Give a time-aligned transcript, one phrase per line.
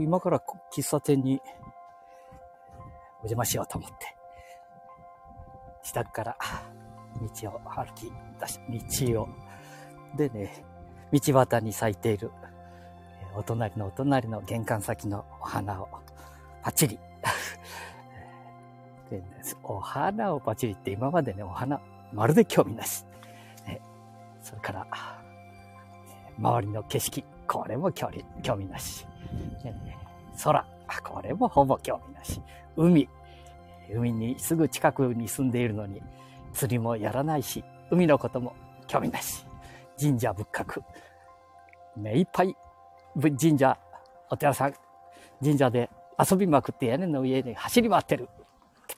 [0.00, 1.40] 今から喫茶店に
[3.18, 4.16] お邪魔しようと思って、
[5.82, 6.36] 自宅から
[7.20, 9.28] 道を歩き出し、道を、
[10.16, 10.64] でね、
[11.12, 12.30] 道端に咲いている、
[13.36, 15.88] お隣のお隣の玄関先のお花を
[16.62, 16.98] パチリ。
[19.62, 21.80] お花をパチリって今までね、お花、
[22.12, 23.04] まるで興味なし。
[23.66, 23.80] ね、
[24.40, 24.86] それから、
[26.38, 29.06] 周りの景色、これも興味興味なし。
[30.42, 30.66] 空、
[31.04, 32.40] これもほぼ興味なし。
[32.76, 33.08] 海、
[33.90, 36.02] 海にすぐ近くに住んでいるのに、
[36.52, 38.54] 釣りもやらないし、海のことも
[38.86, 39.44] 興味なし。
[40.00, 40.82] 神社仏閣、
[41.96, 42.56] 目いっぱい
[43.16, 43.78] 神社、
[44.28, 44.74] お寺さん、
[45.40, 48.28] 神社で遊びまくって屋根の上で走り回ってる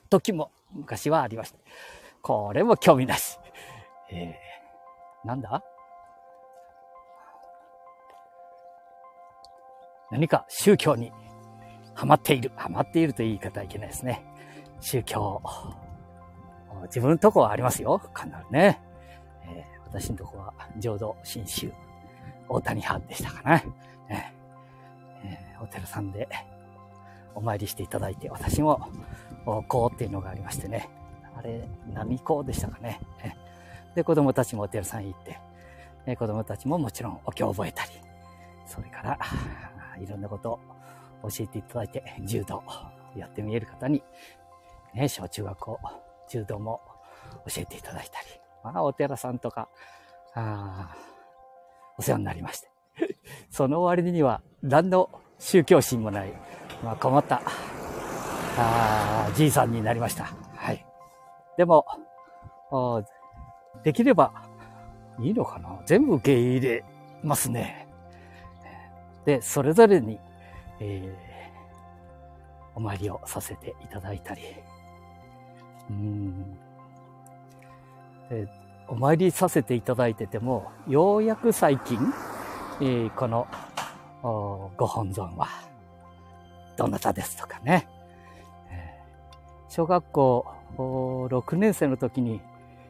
[0.09, 1.57] 時も昔はありました。
[2.21, 3.39] これも興味なし。
[4.09, 5.63] えー、なんだ？
[10.11, 11.11] 何か宗教に
[11.93, 12.51] ハマっている。
[12.55, 14.23] ハマっているという言い方はいけないですね。
[14.79, 15.41] 宗教。
[16.83, 17.99] 自分のとこはありますよ。
[18.13, 18.79] かなりね。
[19.43, 21.71] えー、私のとこは浄土真宗、
[22.47, 23.63] 大谷派でしたかな。
[24.09, 26.29] えー、お寺さんで
[27.33, 28.89] お参りしていただいて、私も、
[29.67, 30.89] こうっていうのがありましてね。
[31.35, 32.99] あれ、波港でしたかね。
[33.95, 35.19] で、子供たちもお寺さん行っ
[36.05, 37.91] て、子供たちももちろんお経を覚えたり、
[38.65, 39.19] それから、
[40.01, 40.59] いろんなこと
[41.23, 42.63] を教えていただいて、柔道
[43.15, 44.03] やってみえる方に、
[44.93, 45.79] ね、小中学校、
[46.29, 46.81] 柔道も
[47.47, 48.27] 教えていただいたり、
[48.63, 49.69] まあ、お寺さんとか、
[50.33, 50.95] ああ
[51.97, 52.69] お世話になりまして。
[53.49, 56.33] その割には何の宗教心もない、
[56.83, 57.41] まあ、困った
[58.57, 60.25] あじいさんになりました。
[60.55, 60.85] はい。
[61.57, 61.85] でも、
[63.83, 64.33] できれば
[65.19, 66.83] いいのかな全部受け入れ
[67.23, 67.86] ますね。
[69.27, 70.17] で、それぞれに、
[70.79, 74.41] えー、お参りをさせていただいたり、
[75.89, 76.57] うん
[78.29, 78.47] で
[78.87, 81.99] お参りさせていただいてても、ようやく最近、
[82.79, 83.47] えー、この
[84.77, 85.49] ご本尊は、
[86.77, 87.85] どなたですとかね。
[89.67, 90.45] 小学校
[90.77, 92.39] 6年生の時に、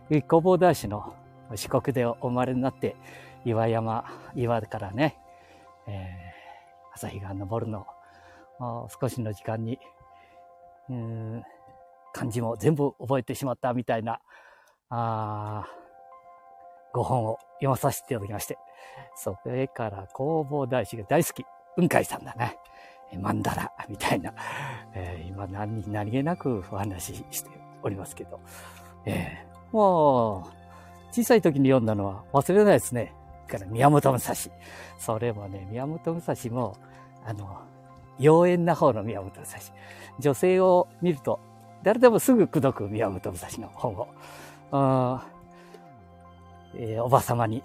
[0.10, 1.16] 弘法大師の
[1.56, 2.96] 四国でお生まれになって、
[3.44, 4.06] 岩山、
[4.36, 5.18] 岩からね、
[5.88, 6.27] えー、
[6.98, 7.86] 朝日が昇るの
[9.00, 9.80] 少しの時間に、
[12.12, 14.20] 漢字も全部覚えてしまったみたいな、
[14.90, 15.68] あ
[16.94, 18.58] ご本を読まさせていただきまして、
[19.16, 22.58] それから弘法大師が大好き、雲海さんだね。
[23.22, 24.34] マンダラみたいな、
[24.94, 27.50] えー、今何何気なくお話しして
[27.82, 28.42] おりますけど、
[29.06, 33.14] えー、もう、小さい時に読んだのは忘れないですね。
[33.48, 34.36] から宮本武蔵。
[34.98, 36.78] それもね、宮本武蔵も、
[37.26, 37.62] あの、
[38.20, 39.60] 妖艶な方の宮本武蔵。
[40.20, 41.40] 女性を見ると、
[41.84, 44.08] 誰でもすぐ口説く宮本武蔵の本を。
[46.76, 47.64] えー、おば様に、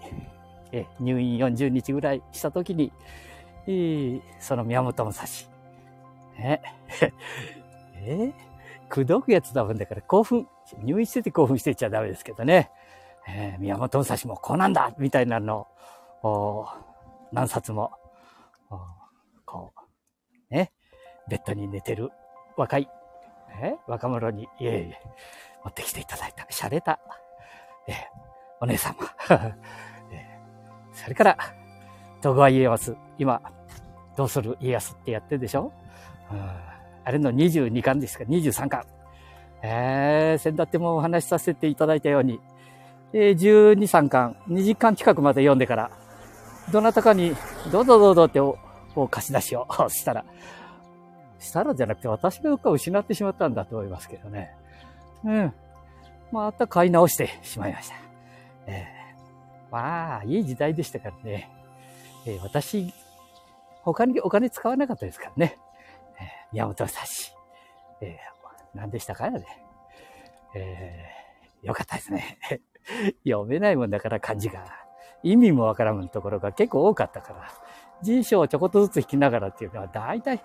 [0.71, 2.91] えー、入院40日ぐらいした時に、
[3.67, 5.25] えー、その宮本武蔵。
[6.39, 6.61] え
[8.05, 8.33] え
[8.89, 10.47] 口説くやつだもんだから興奮、
[10.83, 12.69] 入院してて興奮してちゃダメですけどね。
[13.27, 15.67] えー、宮本武蔵もこうなんだみたいなの
[16.23, 16.67] を、
[17.31, 17.91] 何冊も、
[19.45, 19.73] こ
[20.51, 20.71] う、ね、
[21.29, 22.11] ベッドに寝てる
[22.57, 22.89] 若い、
[23.61, 24.99] え若者に、いえいえ、
[25.63, 26.99] 持ってきていただいた、洒落た、
[27.87, 27.93] え
[28.59, 28.95] お姉様。
[30.11, 30.39] え
[30.93, 31.37] それから、
[32.21, 33.41] 徳川家康、今、
[34.15, 35.71] どうする家康ってやってるでしょ、
[36.31, 36.51] うん、
[37.03, 38.85] あれの22巻ですか、23巻。
[39.61, 42.39] えー、先だってもお話しさせていただいたように、
[43.13, 45.91] 12、3巻、20巻近くまで読んでから、
[46.71, 47.35] どなたかに、
[47.71, 48.57] どうぞどうぞってお、
[48.95, 50.25] お貸し出しを したら、
[51.39, 54.55] したらじゃなくて私がどっか失ってしまったんだと思いますけどね。
[55.23, 55.53] うん。
[56.31, 57.95] また買い直してしまいました。
[58.65, 61.49] えー、まあ、いい時代でしたからね。
[62.25, 62.93] えー、私、
[63.83, 65.57] 他にお金使わなかったですからね。
[66.17, 67.01] えー、宮本武蔵。
[68.01, 69.45] えー、何でしたかね。
[70.55, 72.39] えー、よかったですね。
[73.25, 74.63] 読めないもんだから漢字が。
[75.23, 77.47] 意味もわからんところが結構多かったから。
[78.01, 80.41] 辞書をちょこっとずつ引きながらっていうのは大体、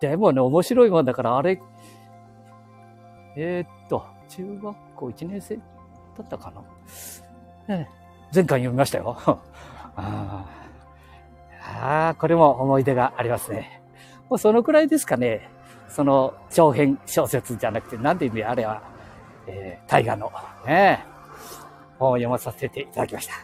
[0.00, 1.60] でもね、面白いもんだから、あれ、
[3.36, 5.62] えー、っと、中学校1年生だ
[6.22, 6.52] ったか
[7.68, 7.76] な。
[7.76, 7.88] ね、
[8.34, 9.16] 前回読みましたよ。
[9.94, 10.44] あ
[12.08, 13.82] あ、これも思い出がありますね。
[14.28, 15.48] もうそのくらいですかね。
[15.88, 18.82] その長編小説じゃなくて、なんていうんであれは、
[19.46, 20.32] えー、大河の
[20.66, 21.04] ね、
[22.10, 23.34] 読まさせていただきました。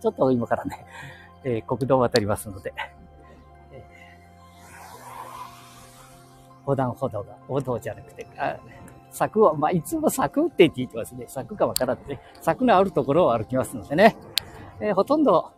[0.00, 0.84] ちょっと今からね、
[1.44, 2.72] えー、国道を渡りますので、
[3.72, 3.82] え
[6.60, 8.56] 横断歩道が、歩道じゃなくて、あ
[9.10, 11.24] 柵を、まあ、いつも柵って言ってますね。
[11.28, 12.20] 柵かわからんね。
[12.40, 14.16] 柵のあるところを歩きますのでね。
[14.80, 15.50] えー、ほとんど、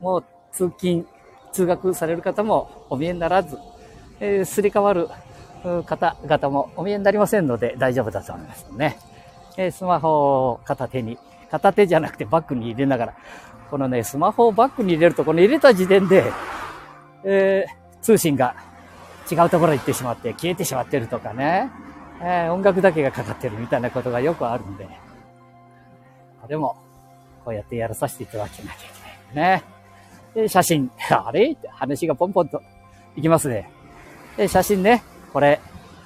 [0.00, 1.06] もう通勤、
[1.52, 3.58] 通学される方もお見えにならず、
[4.20, 5.08] えー、すり替わる
[5.84, 8.98] 方々もお見えになりませんので大丈夫だと思いますね。
[9.56, 11.18] えー、スマホを片手に、
[11.50, 13.14] 片手じゃなくてバッグに入れながら、
[13.70, 16.32] このね、スマホをバッグに入れると、この入れた時点で、
[17.24, 18.54] えー、通信が
[19.30, 21.70] 違うところに行ってしまって消えてしまってるとかね、
[22.20, 24.88] えー、音楽だけがかかってるみたいなことがよくあるんで、
[26.48, 26.76] でも、
[27.44, 28.90] こうやってやらさせていただけなきゃい
[29.32, 29.64] けないね。
[30.34, 31.52] で、写真、 あれ？
[31.52, 32.62] って話がポンポンと
[33.16, 33.70] いきますね。
[34.36, 35.02] で、写真ね、
[35.32, 35.60] これ、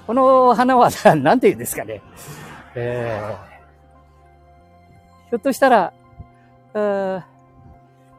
[0.06, 2.00] この花は 何て言うんですかね。
[2.74, 3.51] えー、
[5.32, 5.94] ひょっとしたら、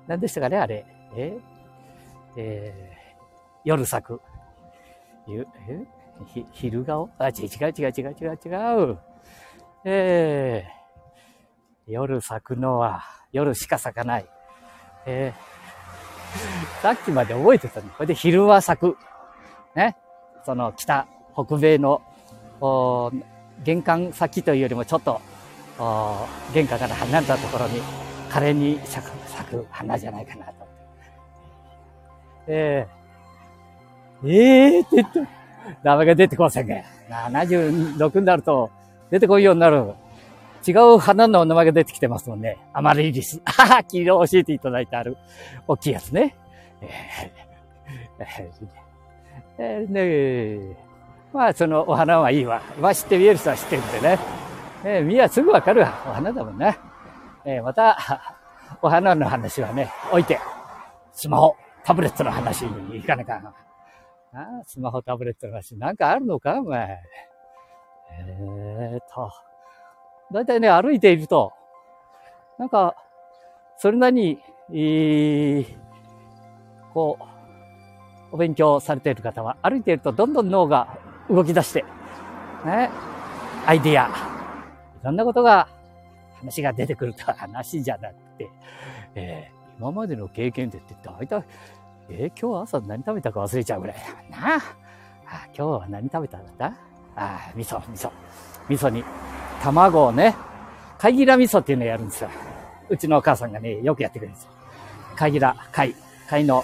[0.07, 0.83] 何でしたかね、あれ。
[1.15, 1.37] え？
[2.35, 4.19] えー、夜咲く。
[5.27, 5.85] ゆ、え？
[6.25, 7.11] ひ、昼顔？
[7.19, 8.97] あ、違う違う違う違う違う違う。
[9.85, 14.25] えー、夜咲くのは、夜しか咲かない。
[15.05, 17.89] えー、さっきまで覚えてたの。
[17.89, 18.97] これで昼は咲く。
[19.75, 19.95] ね？
[20.43, 21.05] その北、
[21.35, 22.01] 北米の、
[23.63, 25.21] 玄関先というよりもちょっと、
[26.53, 27.81] 玄関から離れたところに、
[28.29, 30.53] 可憐に咲く咲く花じゃないかなと。
[32.47, 35.19] えー、えーって言った。
[35.83, 36.75] 名前が出てこませんが。
[37.09, 38.69] 76になると
[39.09, 39.93] 出てこいようになる。
[40.65, 42.57] 違う花の名前が出てきてますもんね。
[42.73, 43.41] アマリリス。
[43.45, 45.17] はは、昨日教えていただいてある。
[45.67, 46.35] 大きいやつね。
[46.81, 48.67] えー、
[49.57, 50.77] えー、ね
[51.33, 52.61] まあ、そのお花はいいわ。
[52.79, 54.42] まあ、知って見える人は知ってるんでね。
[54.85, 56.03] えー、見やすぐわかるわ。
[56.07, 56.77] お花だもんね。
[57.45, 57.97] えー、また、
[58.81, 60.39] お花の話はね、置いて、
[61.13, 63.47] スマホ、タブレットの話に行かなかん。
[63.47, 63.51] あ
[64.33, 66.99] あ、スマホ、タブレットの話、なんかあるのかお前。
[68.11, 69.31] えーと、
[70.33, 71.53] だいたいね、歩いていると、
[72.57, 72.95] なんか、
[73.77, 74.39] それなりに、
[74.71, 75.77] えー、
[76.93, 77.25] こう、
[78.33, 80.97] お勉強されている方は、歩いているとどんどん脳が
[81.29, 81.85] 動き出して、
[82.65, 82.89] ね、
[83.65, 84.32] アイディア、
[85.03, 85.67] いろんなことが
[86.39, 88.49] 話が出てくると話じゃなくて、
[89.15, 91.43] えー、今までの経験でって大体、
[92.09, 93.97] えー、今日朝何食べたか忘れちゃうぐらい
[94.31, 94.55] だな。
[94.55, 94.61] あ
[95.47, 96.73] 今日は何食べたんだ
[97.17, 98.09] あ味噌、味噌。
[98.69, 99.03] 味噌に
[99.61, 100.37] 卵をね、
[100.97, 102.29] 貝ギラ味噌っていうのをやるんですよ。
[102.87, 104.51] うちのお母さんがね、よくやってくれるんですよ。
[105.17, 105.93] 貝ギラ、貝、
[106.29, 106.63] 貝の、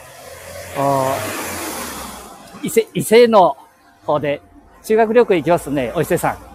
[2.64, 3.58] 伊勢、伊勢の
[4.06, 4.42] 方で
[4.82, 6.49] 修学旅行行きますとね、お伊勢さん。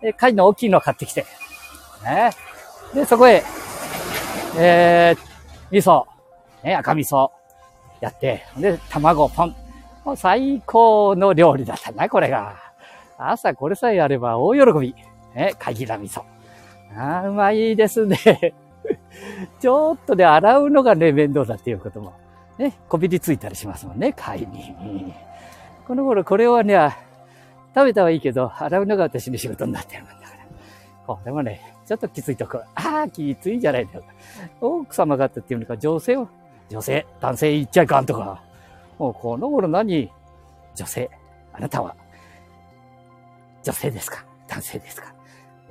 [0.00, 1.24] で、貝の大きいのを買ってきて、
[2.04, 2.30] ね。
[2.94, 3.42] で、そこへ、
[4.58, 5.20] えー、
[5.70, 6.04] 味噌、
[6.62, 7.30] ね、赤味噌
[8.00, 9.54] やって、で、卵ポン。
[10.04, 12.56] もう最高の料理だったな、これが。
[13.18, 14.94] 朝これさえあれば大喜び。
[15.34, 16.22] ね、かぎら味噌。
[16.96, 18.16] ああ、うまいですね。
[19.60, 22.14] ちょっとね、洗うのがね、面倒だっていうことも、
[22.58, 25.12] ね、こびりついたりしますもんね、貝に。
[25.86, 26.96] この頃これはね、
[27.76, 30.46] 食べたはいいけど、洗うのが私の仕事になってるもんだから。
[31.06, 32.62] これもね、ちょっときついとこ。
[32.74, 34.04] ああ、きついんじゃないんだよ。
[34.62, 36.26] 奥様方っていうのか、女性を、
[36.70, 38.42] 女性、男性言っちゃいかんとか。
[38.98, 40.10] もうこの頃何？
[40.74, 41.10] 女性、
[41.52, 41.94] あなたは、
[43.62, 44.24] 女性ですか？
[44.48, 45.14] 男性ですか？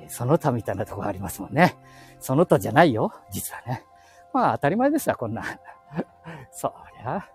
[0.07, 1.75] その他みたいなとこありますもんね。
[2.19, 3.83] その他じゃないよ、実はね。
[4.31, 5.43] まあ当たり前ですわ、こんな。
[6.53, 7.27] そりゃ、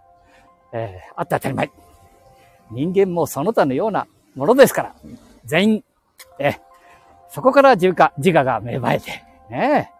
[0.73, 1.71] えー、あって当たり前。
[2.71, 4.07] 人間もその他のような
[4.41, 4.95] ものですから、
[5.45, 5.85] 全員、
[6.39, 6.55] え
[7.29, 9.91] そこから自我自我が芽生えて、ね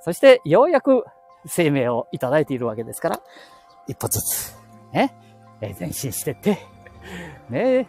[0.00, 1.04] そしてようやく
[1.44, 3.20] 生命をいただいているわけですから、
[3.88, 4.56] 一歩ずつ、
[4.92, 5.12] ね、
[5.60, 6.60] え前進してって、
[7.48, 7.88] ね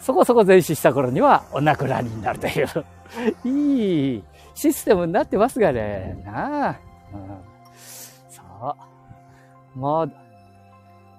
[0.00, 2.66] そこそこ前進した頃にはお亡くなりになるという、
[3.48, 6.80] いいシステムになってますがね、なあ。
[7.14, 7.28] うん、
[8.28, 8.74] さあ。
[9.76, 10.08] ま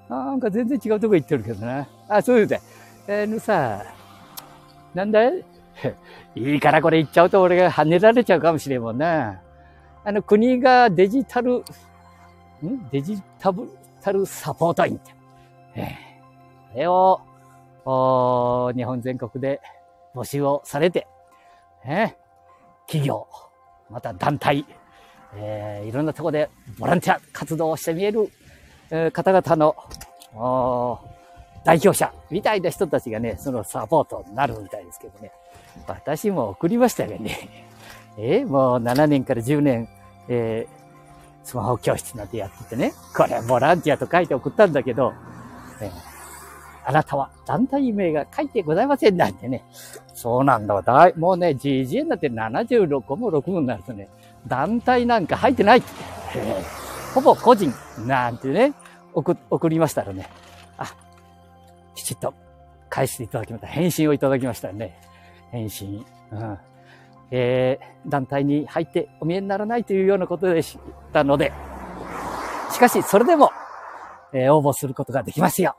[0.10, 1.88] あ、なんか全然違うとこ行ってるけどね。
[2.10, 2.60] あ、そういうで。
[3.08, 3.86] えー、のさ、
[4.94, 5.30] なんだ？
[5.30, 5.44] い
[6.36, 9.42] いいからこれ言っちゃうと俺が跳ねられちゃうかもしれんもんな。
[10.04, 11.64] あの国がデジタル、ん？
[12.92, 13.70] デジタル、
[14.02, 15.12] タルサポート員って。
[15.76, 15.96] え、
[16.74, 19.62] これを、日本全国で
[20.16, 21.08] 募集をされて、
[21.86, 22.18] ね、
[22.88, 23.28] 企業、
[23.90, 24.66] また団体、
[25.36, 28.30] えー、いろんなところでボランティア活動をしてみえる、
[28.90, 29.76] えー、方々の、
[31.68, 35.34] 代表者みたいな人たちがね、そのサポートになるみたいですけどね。
[35.86, 37.68] 私も送りましたよね。
[38.18, 39.90] えー、もう7年から10年、
[40.30, 42.94] えー、スマホ教室なんてやっててね。
[43.14, 45.12] これボランティアと書いて送ったんだけど、
[45.82, 45.92] えー、
[46.86, 49.66] あなたは団体名が書いてございませんなんてね。
[50.14, 50.82] そうなんだ。
[50.82, 54.08] だいもうね、GG になって76も6分になるとね、
[54.48, 55.88] 団体なんか入ってないって。
[57.14, 57.74] ほぼ個人
[58.06, 58.74] なんてね、
[59.14, 60.30] 送、送りましたらね、
[61.98, 62.34] きちっと
[62.90, 63.68] 返していただきました。
[63.68, 65.00] 返信をいただきましたね。
[65.52, 66.06] 返信。
[66.32, 66.58] うん。
[67.32, 70.78] えー、団体に入ってお見えにならないというようなことでし
[71.12, 71.52] たので、
[72.72, 73.52] しかし、それでも、
[74.32, 75.76] えー、応募することができますよ。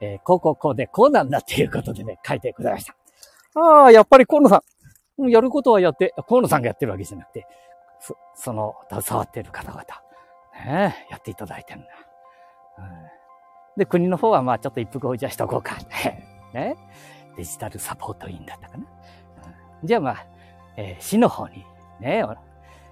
[0.00, 2.84] えー、こうこうこうでこうなんだっていうことでね、書いてくださいまし
[3.54, 3.60] た。
[3.60, 4.62] ああ、やっぱり河野さ
[5.18, 5.30] ん。
[5.30, 7.46] やることはやって、河野さんがやってるわけじゃなくて、
[8.00, 9.84] そその、携わっている方々、
[10.64, 11.88] ね、やっていただいてるんだ。
[12.78, 12.84] うん、
[13.78, 15.76] で、国の方はまあちょっと一服をじゃしとこうか。
[16.52, 16.76] ね。
[17.36, 18.84] デジタルサポート委員だったかな。
[19.84, 20.26] じゃあまあ、
[20.76, 21.64] えー、市の方に、
[22.00, 22.24] ね、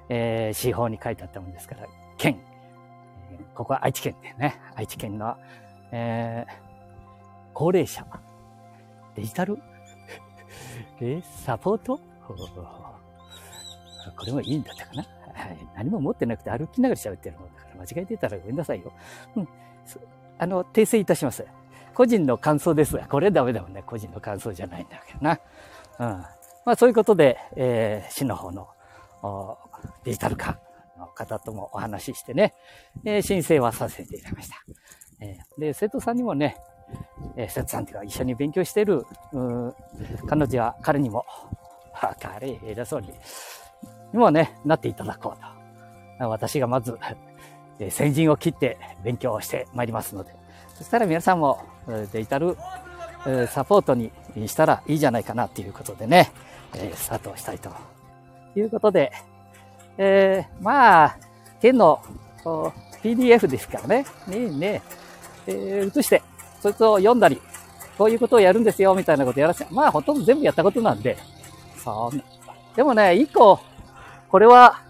[0.08, 2.38] えー、市法に書いてあったもんですから、県、
[3.32, 5.36] えー、ここは愛知県でね、愛知県の、
[5.90, 6.52] えー、
[7.52, 8.06] 高齢者、
[9.16, 9.58] デジタル、
[11.02, 11.98] えー、サポート？
[14.16, 18.92] これもいいんだったかな、はい、何も持ってなくて歩きながら喋ってるもんだから間違えてたらごめんなさいよ。
[19.34, 19.48] うん。
[20.38, 21.44] あの、訂正いたします。
[21.94, 23.82] 個人の感想ですが、これダメだもんね。
[23.86, 25.40] 個人の感想じゃないんだけどな。
[25.98, 26.06] うん。
[26.66, 28.68] まあそういうことで、えー、市の方の
[30.04, 30.58] デジタル化
[30.98, 32.54] の方ともお話ししてね、
[33.04, 34.56] えー、申請はさせていただきました。
[35.20, 36.58] えー、で、生徒さんにもね、
[37.36, 39.06] えー、生徒さんというか一緒に勉強している、
[40.28, 41.24] 彼女は彼にも、
[42.20, 43.08] 彼、偉そうに、
[44.12, 45.40] にもね、なっていただこう
[46.20, 46.28] と。
[46.28, 46.98] 私がまず、
[47.78, 50.34] え、先陣を切って勉強をしてまいりますので、
[50.74, 51.62] そしたら皆さんも
[52.12, 52.56] デジタル
[53.48, 54.10] サポートに
[54.46, 56.30] したらいいじゃないかなっていうことでね、
[56.74, 57.70] え、スタートしたいと
[58.54, 59.12] いうことで、
[59.98, 61.18] えー、まあ、
[61.60, 62.00] 県の
[63.02, 64.82] PDF ですからね、ねね、
[65.46, 66.22] えー、移して、
[66.60, 67.40] そいつを読んだり、
[67.96, 71.16] こういうことをやるんですよ、みたいなことやらせ、まあ、ほとんど全部やったことなんで、
[71.82, 72.22] そん
[72.74, 73.58] でもね、一個、
[74.28, 74.82] これは、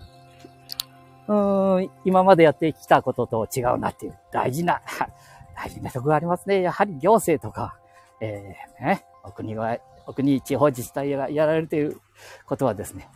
[1.29, 4.81] うん、今までやってきたことと違うなっていう、大事な、
[5.57, 6.63] 大事なとこがありますね。
[6.63, 7.77] やはり行政とか、
[8.21, 12.01] えー、ね、お国はお国地方自治体がやられるという
[12.47, 13.09] ことはですね、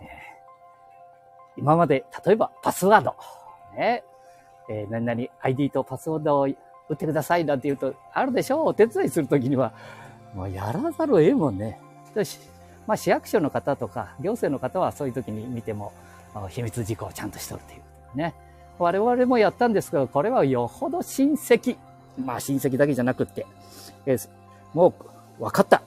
[0.00, 0.06] えー、
[1.60, 3.14] 今まで、例えばパスワード、
[3.74, 4.04] ね、
[4.68, 6.48] えー、何々 ID とパスワードを
[6.88, 9.72] 打ってくださいなんて言うと、あるでしょうお手伝いするときには、
[10.34, 11.80] もうやらざるを得もんね。
[12.86, 15.92] まあ、市役所の方とか、行政の方はそういう時に見ても、
[16.48, 17.80] 秘密事項をちゃんとしとるという。
[18.16, 18.34] ね。
[18.78, 21.76] 我々もやったんですけど、これはよほど親戚。
[22.22, 23.46] まあ親戚だけじゃなくって、
[24.04, 24.28] えー、
[24.74, 24.94] も
[25.38, 25.82] う分かった。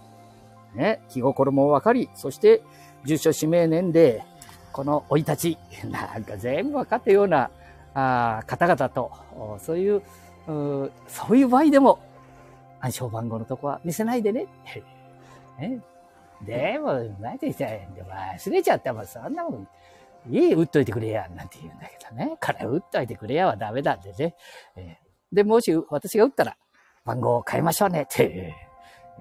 [0.73, 2.61] ね、気心も分かり、そして
[3.03, 4.23] 住所指名年齢、
[4.71, 5.57] この生い立ち、
[5.89, 7.49] なんか全部分かったような
[7.93, 9.11] あ方々と、
[9.59, 10.03] そういう
[10.47, 11.99] う、そういう場合でも、
[12.81, 14.47] 暗証番号のとこは見せないでね。
[15.59, 15.81] ね
[16.41, 17.71] でも、何て言ったら
[18.37, 19.67] 忘れちゃったもん、そんなもん、
[20.29, 22.37] いい、打っといてくれや、なんて言うんだけどね。
[22.39, 24.35] から打っといてくれやはダメなんでね。
[24.75, 26.57] えー、で、もし私が打ったら、
[27.05, 28.53] 番号を変えましょうねって、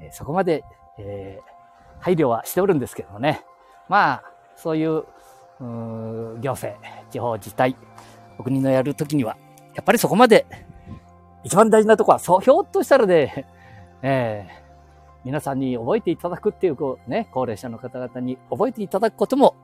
[0.00, 0.62] えー、そこまで
[0.99, 3.45] えー、配慮はしておるんですけどもね。
[3.88, 4.23] まあ、
[4.57, 5.05] そういう、
[5.61, 6.79] う行政、
[7.11, 7.77] 地方自治体、
[8.38, 9.37] お国のやるときには、
[9.75, 10.47] やっぱりそこまで、
[11.45, 13.47] 一番大事なとこは、そう、ひょっとしたらね、
[14.03, 14.53] えー、
[15.25, 19.55] 皆さんに覚えていただくっていう、こうね、高齢者の方々に覚えていただくことも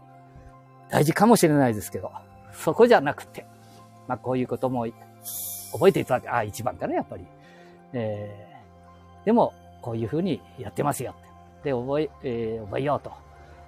[0.94, 2.12] 大事かもしれないですけど、
[2.52, 3.44] そこじゃなくて、
[4.06, 4.86] まあこういうことも
[5.72, 7.26] 覚えていただく、あ、一番かな、やっぱり。
[7.94, 11.70] えー、でも、こういうふうにやってますよって。
[11.70, 13.10] で、覚え、えー、覚えようと。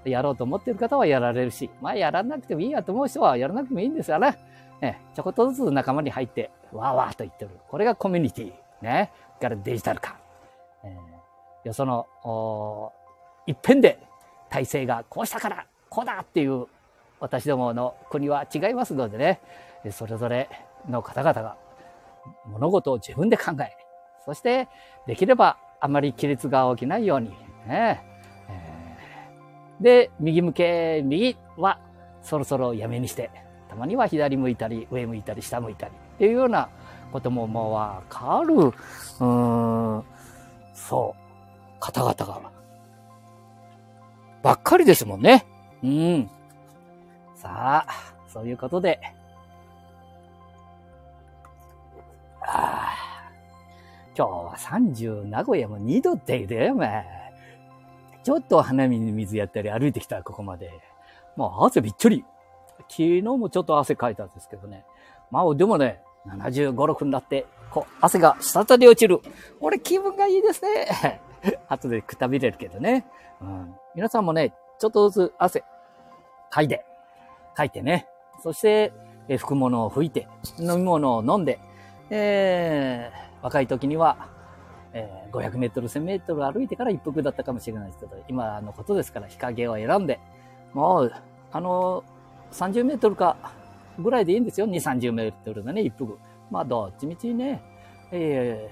[0.09, 4.39] やろうと思ってる方はやられるし、まあやらなくてもいいやと思う人はやらなくてもいいんですよね。
[4.81, 7.51] ね、ちょこっとずつ仲間に入って、わーわーと言ってる。
[7.69, 8.53] これがコミュニティ。
[8.83, 9.11] ね。
[9.41, 10.17] からデジタル化。
[10.85, 12.07] えー、よその、
[13.49, 13.99] 一辺で
[14.49, 16.67] 体制がこうしたから、こうだっていう
[17.21, 19.41] 私どもの国は違いますのでね、
[19.91, 20.49] それぞれ
[20.89, 21.57] の方々が
[22.47, 23.77] 物事を自分で考え、
[24.25, 24.69] そして
[25.07, 27.31] できればあまり亀裂が起きないように、
[27.67, 28.03] ね、
[29.81, 31.79] で、右向け、右は
[32.23, 33.31] そろそろやめにして、
[33.69, 36.69] たまには左向いたり、上向いたり、下向いたりっていうような
[37.13, 38.73] ことももうわかる、うん、
[40.75, 42.41] そう、方々が、
[44.43, 45.47] ばっかりですもんね。
[45.83, 46.31] うん。
[47.47, 48.99] さあ、そういうことで、
[52.41, 53.31] ああ、
[54.17, 57.07] 今日は30、名古屋も2度って言うてよ、お前。
[58.25, 60.73] ちょっと花見に水やったり歩いてきたここまで。
[61.37, 62.25] もう汗びっちょり。
[62.89, 64.85] 昨日もちょっと汗かいたんですけどね。
[65.31, 69.21] まあでもね、75、6になって、こう、汗が滴り落ちる。
[69.61, 71.21] 俺気分がいいですね。
[71.69, 73.07] 後でくたびれるけどね。
[73.41, 73.77] うん。
[73.95, 75.63] 皆さんもね、ちょっとずつ汗、
[76.51, 76.85] かいで、
[77.57, 78.07] かいてね。
[78.43, 78.93] そして、
[79.29, 81.59] え拭くものを拭いて、飲み物を飲んで、
[82.11, 84.29] えー、若い時には、
[84.93, 90.21] えー、500メートル、1000メートル歩いてから一服だったかもしれないですけど、今のことですから日陰を選んで、
[90.75, 91.13] もう、
[91.51, 92.05] あの、
[92.53, 93.37] 30メートルか
[93.99, 94.69] ぐらいでいいんですよ。
[94.69, 96.19] 2、30メートルのね、一服。
[96.51, 97.61] まあ、どっちみちね、
[98.13, 98.71] え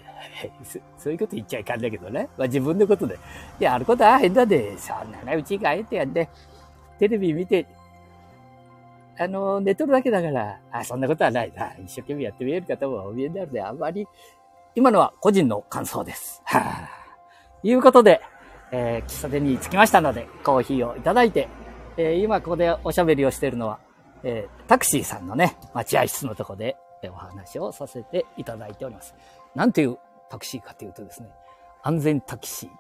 [0.73, 2.29] ー、そういうこと言っちゃいかんだけどね。
[2.37, 3.19] まあ自分のことで。
[3.61, 6.29] いや、あることは変だで、そんなね、うち帰ってやんで、
[6.99, 7.67] テレビ見て、
[9.19, 11.73] あの、寝とるだけだから、あ、そんなことはないな。
[11.79, 14.07] 一生懸命やってみえる方もお見えになるで、あんまり、
[14.75, 16.43] 今のは個人の感想です。
[16.45, 16.89] はあ、
[17.63, 18.21] いうことで、
[18.73, 21.49] えー、喫茶店に着きましたので、コーヒーをいただいて、
[21.97, 23.79] えー、今ここでおしゃべりをしているのは、
[24.25, 29.15] えー、タクシーさんのね、待合室のとこで、えお話をさせていただいております。
[29.55, 29.99] なんていう
[30.31, 31.29] タクシーかというとですね、
[31.83, 32.71] 安全タクシー。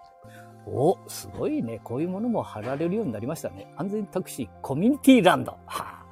[0.66, 1.80] お、すごいね。
[1.84, 3.66] こういうものも貼られるようになりましたね。
[3.76, 5.52] 安全タクシーコミュニティランド。
[5.52, 6.03] はあ、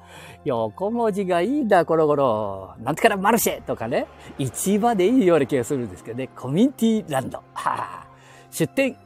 [0.45, 2.75] 横文字がいいんだ、この頃。
[2.79, 4.07] なんてからマルシェとかね。
[4.37, 6.27] 市場でいいような気がするんですけどね。
[6.27, 7.37] コミュニティランド。
[7.37, 8.07] はあ、
[8.51, 8.97] 出店、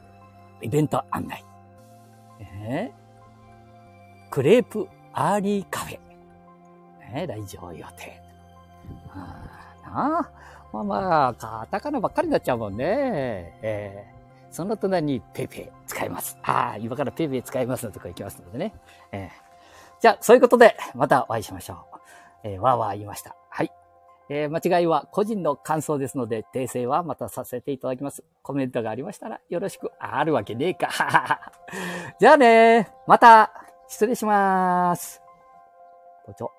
[0.60, 1.44] イベント案内。
[2.40, 2.92] え？
[4.28, 5.98] ー、クレープアーリーカフェ。
[7.12, 8.22] ね、来場予定。
[9.10, 9.44] あ
[9.84, 10.30] なあ
[10.72, 13.58] まあまあ、カタカナばっかりになっちゃうもんね。
[13.62, 16.36] えー、その隣に PayPay 使います。
[16.42, 18.74] ああ、今から PayPay 使いますのとこ行きますのでね。
[19.10, 19.30] えー、
[20.00, 21.98] じゃあ、そういうことで、またお会いしましょう。
[22.44, 23.36] えー、わーわー言いました。
[23.50, 23.72] はい。
[24.30, 28.22] えー、間違いは個人の感想ですので、訂正はまたさせていただきます。
[28.42, 29.90] コメントがありましたらよろしく。
[29.98, 30.88] あるわけねえか。
[32.20, 33.52] じゃあねまた、
[33.88, 35.22] 失礼します。
[36.26, 36.57] ご長。